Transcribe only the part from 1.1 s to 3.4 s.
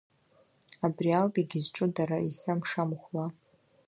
ауп егьызҿу дара иахьа мша-мыхәла.